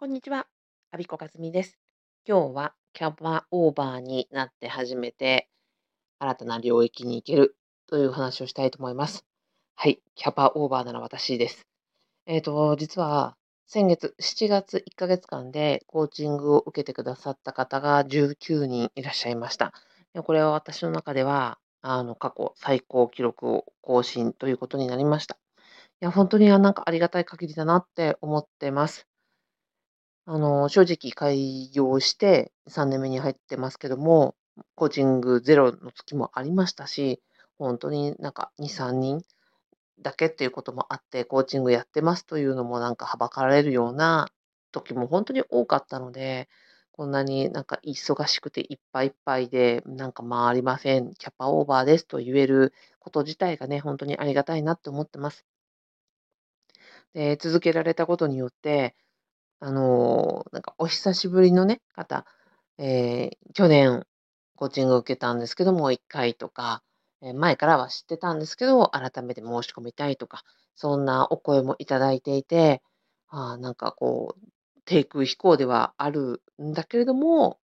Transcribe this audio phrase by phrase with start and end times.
[0.00, 0.46] こんにちは。
[0.92, 1.78] アビコカズミです。
[2.26, 5.50] 今日はキャパオーバーになって初めて
[6.18, 7.54] 新たな領域に行ける
[7.86, 9.26] という話をしたいと思います。
[9.74, 11.66] はい、キャパオーバーなら私です。
[12.24, 13.36] えっ、ー、と、実は
[13.66, 19.74] 先月7月1ヶ月間でコーチングを受けてくださった方が19人いらっしゃいました。
[20.24, 25.36] これは私の中ではあの過去最高記録を更新ということになりました。
[26.00, 29.09] いや、本当になんかありがたい限りだなって思ってます。
[30.26, 34.34] あの、正直開業して3年目に入ってますけども、
[34.74, 37.20] コーチングゼロの月もありましたし、
[37.58, 39.22] 本当になんか2、3人
[40.00, 44.28] だけっていうこともあって、コーチングやってますというのもなんかはばかられるような
[44.72, 46.48] 時も本当に多かったので、
[46.92, 55.44] こんなになんか忙しくていっぱいいっぱいで、なんか回りません、キャパオーバーですと言えること自体がね、本当にありがたいなって思ってます。
[57.14, 58.94] で、続けられたことによって、
[59.60, 62.24] あの、なんかお久しぶりのね、方、
[62.78, 64.06] えー、去年
[64.56, 66.82] コーチングを受けたんですけども、1回とか、
[67.22, 70.44] えー、前からは知ってたんですけど、改めて申し込みたいとか、
[70.74, 72.82] そんなお声もいただいていて、
[73.28, 74.48] あなんかこう、
[74.86, 77.58] 低空飛行ではあるんだけれども、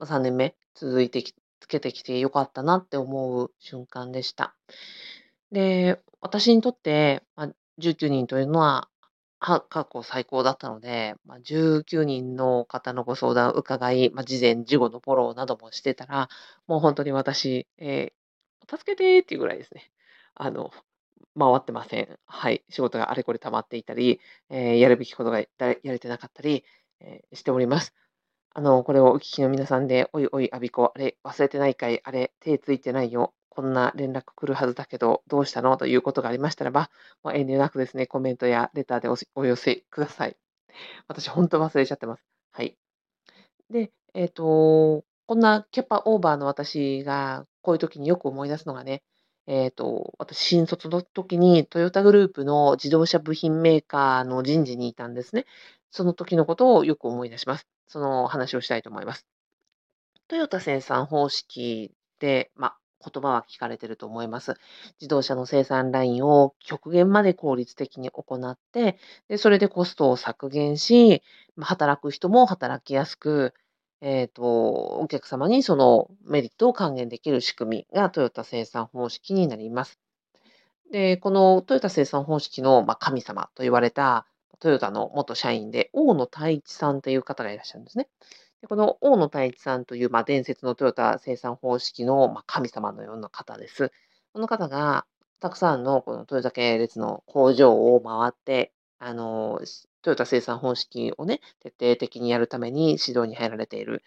[0.00, 4.54] 3年目続いてきつけてきてよかったなって思う瞬間でした。
[5.50, 8.88] で、私にとって、まあ、19人というのは
[9.44, 16.28] は過去最高だったので、まあ、19人の方のご相談を伺い、まあ、事前、事後のフォローなどもしてたら、
[16.66, 19.90] もう本当に私、えー、助けてっていうぐらいですね。
[20.34, 20.70] あの、
[21.38, 22.18] 回ってません。
[22.26, 22.64] はい。
[22.70, 26.64] 仕事があれこれ溜まっていたり、えー、やるべきことがやれてなかったり、
[27.00, 27.94] えー、しております。
[28.54, 35.76] あの、これをお聞きの皆さんで、おいおい、あびこ、あれ、忘れてないかい、あれ、手ついてないよ、こんな連絡来るはずだけど、どうしたの？
[35.76, 36.90] ということがありましたらば、
[37.22, 40.36] もう遠慮なくですね、コメントやレターでお寄せください。
[41.08, 42.24] 私、本当忘れちゃってます。
[42.52, 42.76] はい。
[43.70, 49.02] で、えっ、ー、と、こんなキャパオーバーの私が、こういう時によく思い出すのがね、
[49.46, 55.46] えっ、ー、と、私、新卒の時にトヨタグループの自動車部品メーカーの人事にいたんですね。
[55.90, 57.66] その時のことをよく思い出します。
[57.86, 59.26] その話をしたいと思います。
[60.28, 64.54] トヨタ生産方式で、まあ言葉は聞かれてると思います。
[65.00, 68.98] 自動車の生産ラインを極限まで効率的に行って、
[69.28, 71.22] でそれでコストを削減し、
[71.60, 73.54] 働く人も働きやすく、
[74.00, 79.98] え、ー、と、お客様にそのメリットを還元できる仕組みがトヨタ生産方式になります。
[80.92, 84.26] で、このトヨタ生産方式の、神様と言われた
[84.60, 88.08] トヨタの元社員で大野太一さんという方がいらっしゃるんですね。
[88.64, 93.92] でこの大野太一さんという、まあ、伝説のトヨタ生産方式の、まあ、神様のような方です。
[94.32, 95.04] この方が、
[95.38, 99.60] たくさんのこのトヨタ系列の工場を回って、あの、
[100.00, 104.02] トヨタ生産方式をね、徹底的にやるために指導に入られている。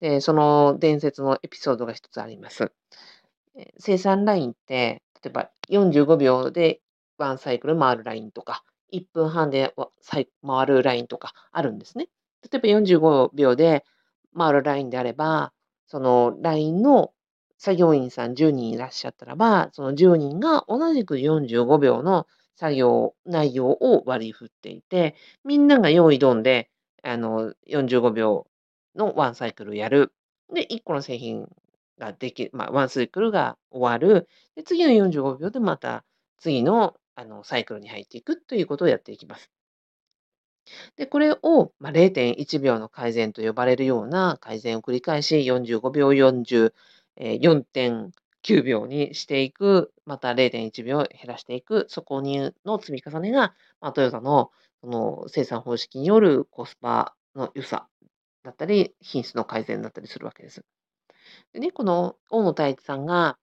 [0.00, 2.70] で、その伝説のエピソードが一つあります。
[3.80, 6.80] 生産ラインって、例えば45秒で
[7.18, 8.62] ワンサイクル回るラインとか、
[8.92, 9.74] 1分半で
[10.46, 12.06] 回るラインとかあるんですね。
[12.48, 13.84] 例えば45秒で
[14.36, 15.52] 回るラインであれば、
[15.86, 17.12] そのラインの
[17.58, 22.26] 作業員さん10人いらっしゃったらば、その10人が同じく45秒の
[22.56, 25.14] 作業内容を割り振っていて、
[25.44, 26.70] みんなが用意どんで、
[27.02, 28.46] あの、45秒
[28.94, 30.12] のワンサイクルやる。
[30.52, 31.48] で、1個の製品
[31.98, 34.28] ができる、まあ、ワンサイクルが終わる。
[34.54, 36.04] で、次の45秒でまた
[36.38, 39.50] 次のあのサイクルに入っていくということをやっていきます。
[40.96, 46.72] で、これを、ま、0.1秒の改善と呼ばれるような改善を繰り返し、45秒、40、
[47.16, 54.50] えー、4.9秒にしていく、また0.1秒減らしていく、そこにの積み重ねが、まあ、トヨタの
[54.80, 57.88] その生産方式によるコスパの良さ
[58.42, 60.64] だったり、品質の改善だったりするわけです。
[61.52, 63.38] でね、この大野太一さんが、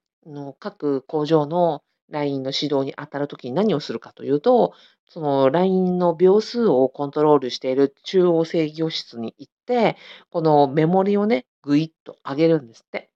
[0.60, 4.74] 各工場の LINE の指導に当たるときに何をするかというと、
[5.10, 9.98] その LINE の秒数をコントロールしている中央制御室に行って、
[10.30, 13.10] このメモリをね、ぐいっと上げるんですって。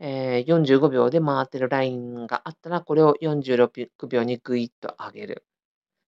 [0.00, 5.44] えー、45秒で回ってるラインがあったら、これを46秒にぐいっと上げる。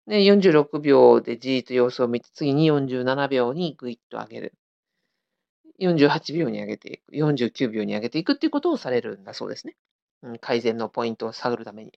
[0.08, 4.54] で、46秒でじーっと様子を見て、次に47秒にぐいっと上げる。
[5.80, 7.12] 48秒に上げていく。
[7.14, 9.76] 49秒に上げていくっていうことをされるんだそうですね。
[10.24, 11.94] うん、改善のポイントを探るために。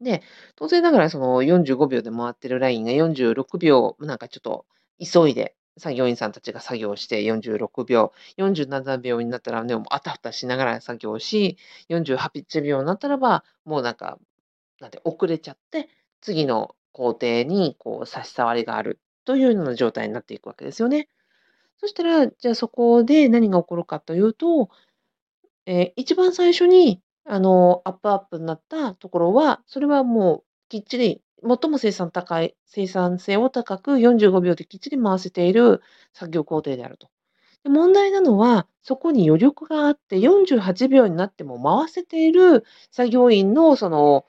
[0.00, 0.22] で、
[0.56, 4.66] 当然ながらその45秒で回ってるラインが46秒、なんかちょっと
[4.98, 11.58] 急いで作業員さんたちが作業して46秒、47秒になったらね、もうあたふたしながら作業し、
[11.88, 12.16] 48
[12.62, 14.18] 秒になったらば、もうなんか、
[14.80, 15.88] なんて遅れちゃって、
[16.20, 21.08] 次の工程にこう差し障りがあるというような状態になっていくわけですよね。
[21.78, 24.70] そしたら、じゃあそこで何が起こるかというと、
[25.66, 27.00] えー一番最初に、
[27.32, 35.80] あの、アップアップになったところは、それはもうきっちり、最も生産高い、生産性を高く45秒できっちり回せている
[36.12, 37.08] 作業工程であると。
[37.62, 44.26] で問題なのは、そこに余力があって48秒になっても回せている作業員のその、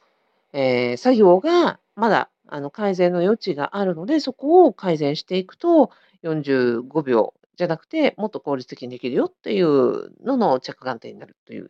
[0.54, 5.90] えー作業がまだあの改善の余地があるので、そこを改善していくと
[6.22, 11.70] 45秒じゃなくて、もっと効率的にできるよっていうのの着眼点になるという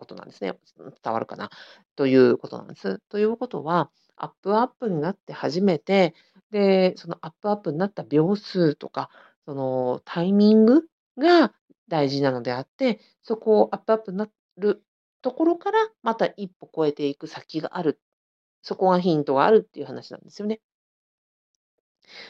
[0.00, 0.58] ことなんですね。
[1.04, 1.50] 伝わるかな？
[1.94, 2.98] ということなんです。
[3.10, 6.14] ということは、アップアップになって初めて、
[6.50, 9.10] で、そのアップアップになった秒数とか、
[9.44, 10.82] そのタイミング
[11.18, 11.52] が
[11.88, 14.82] 大事なのであって、そこをアップアップになる
[15.22, 18.00] ところから、また一歩超えていく先がある。
[18.62, 20.60] そこがヒントがあるっていう話なんですよね。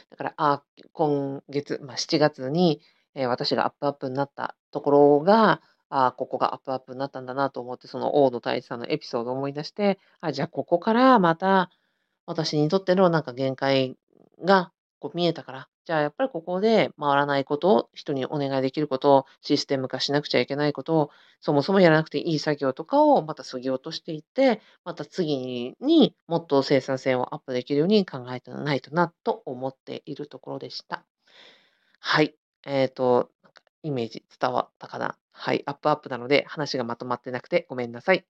[0.09, 2.81] だから、あ今月、まあ、7月に、
[3.15, 11.69] えー私がアップアップになったところが、ああここがアップアップになったんだなと思って、その大野大地さんのエピソードを思い出して、あじゃあここからまた
[12.25, 13.97] 私にとってのなんか限界
[14.43, 21.09] がこう見えたから、じゃあやっぱりここで回らないことを、人にお願いできることを、システム化しなくちゃいけないことを、
[21.39, 31.03] そもそもやらなくていい作業とかをまた削ぎ落としていって、また次にもっと生産性をアップできるように考えてないとなと思っているところでした。
[31.99, 32.35] はい。
[32.65, 33.31] えっ、と、
[33.83, 35.17] イメージ伝わったかな。
[35.31, 35.63] はい。
[35.65, 38.25] アップアップなので話がまとまってなくてごめんなさい。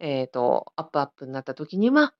[0.00, 2.14] えっ、と、アップアップになった時には、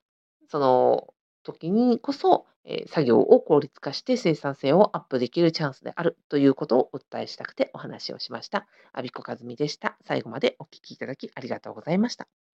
[0.49, 1.13] その
[1.43, 8.67] 時にこそ、えー作業を効率化して生産性をアップできるチャンスであるということをお伝えしたくてお話をしました。
[8.93, 9.97] アビコカズミでした。
[10.05, 12.50] 最後までお聞きいただきありがとうございました。